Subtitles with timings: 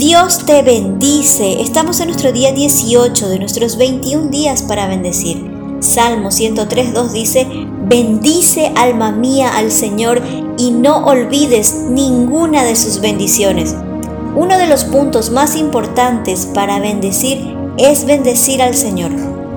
[0.00, 1.60] Dios te bendice.
[1.60, 5.44] Estamos en nuestro día 18 de nuestros 21 días para bendecir.
[5.80, 7.46] Salmo 103.2 dice,
[7.82, 10.22] bendice alma mía al Señor
[10.56, 13.74] y no olvides ninguna de sus bendiciones.
[14.34, 19.10] Uno de los puntos más importantes para bendecir es bendecir al Señor,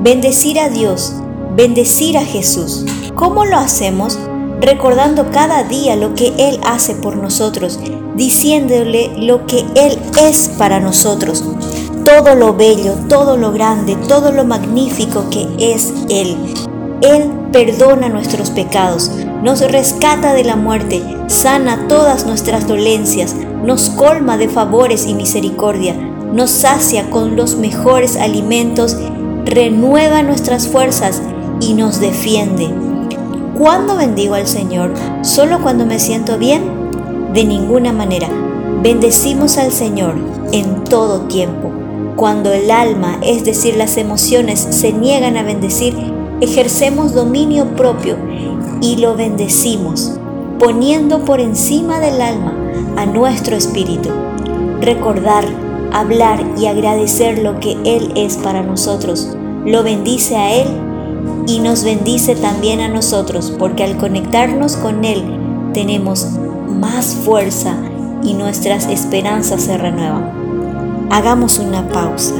[0.00, 1.14] bendecir a Dios,
[1.54, 2.84] bendecir a Jesús.
[3.14, 4.18] ¿Cómo lo hacemos?
[4.64, 7.78] Recordando cada día lo que Él hace por nosotros,
[8.14, 11.44] diciéndole lo que Él es para nosotros,
[12.02, 16.38] todo lo bello, todo lo grande, todo lo magnífico que es Él.
[17.02, 19.10] Él perdona nuestros pecados,
[19.42, 25.92] nos rescata de la muerte, sana todas nuestras dolencias, nos colma de favores y misericordia,
[25.92, 28.96] nos sacia con los mejores alimentos,
[29.44, 31.20] renueva nuestras fuerzas
[31.60, 32.83] y nos defiende.
[33.58, 34.92] ¿Cuándo bendigo al Señor?
[35.22, 36.90] ¿Solo cuando me siento bien?
[37.32, 38.28] De ninguna manera.
[38.82, 40.16] Bendecimos al Señor
[40.50, 41.70] en todo tiempo.
[42.16, 45.94] Cuando el alma, es decir, las emociones, se niegan a bendecir,
[46.40, 48.16] ejercemos dominio propio
[48.80, 50.18] y lo bendecimos,
[50.58, 52.56] poniendo por encima del alma
[52.96, 54.08] a nuestro espíritu.
[54.80, 55.44] Recordar,
[55.92, 59.36] hablar y agradecer lo que Él es para nosotros.
[59.64, 60.66] Lo bendice a Él
[61.46, 65.24] y nos bendice también a nosotros, porque al conectarnos con Él
[65.72, 66.28] tenemos
[66.68, 67.76] más fuerza
[68.22, 71.08] y nuestras esperanzas se renuevan.
[71.10, 72.34] Hagamos una pausa.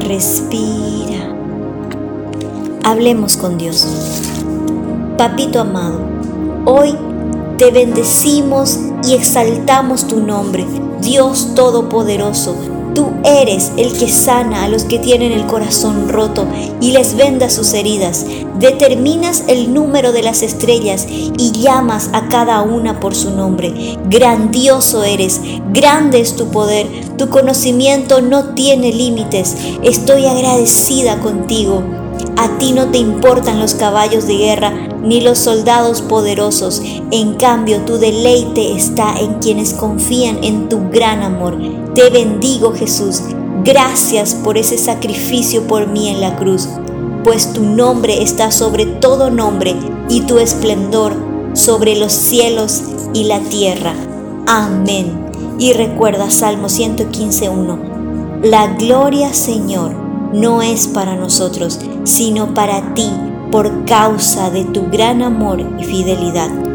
[0.00, 1.34] Respira.
[2.82, 3.86] Hablemos con Dios.
[5.16, 6.00] Papito amado,
[6.64, 6.96] hoy
[7.56, 10.66] te bendecimos y exaltamos tu nombre,
[11.00, 12.73] Dios Todopoderoso.
[12.94, 16.46] Tú eres el que sana a los que tienen el corazón roto
[16.80, 18.24] y les venda sus heridas.
[18.60, 23.98] Determinas el número de las estrellas y llamas a cada una por su nombre.
[24.08, 25.40] Grandioso eres,
[25.72, 26.86] grande es tu poder,
[27.18, 29.56] tu conocimiento no tiene límites.
[29.82, 31.82] Estoy agradecida contigo.
[32.36, 34.72] A ti no te importan los caballos de guerra
[35.02, 36.82] ni los soldados poderosos.
[37.10, 41.56] En cambio, tu deleite está en quienes confían en tu gran amor.
[41.94, 43.22] Te bendigo, Jesús.
[43.62, 46.68] Gracias por ese sacrificio por mí en la cruz,
[47.22, 49.74] pues tu nombre está sobre todo nombre
[50.10, 51.14] y tu esplendor
[51.54, 52.82] sobre los cielos
[53.14, 53.94] y la tierra.
[54.46, 55.30] Amén.
[55.58, 58.42] Y recuerda Salmo 115.1.
[58.42, 60.03] La gloria, Señor,
[60.34, 63.08] no es para nosotros, sino para ti,
[63.50, 66.73] por causa de tu gran amor y fidelidad.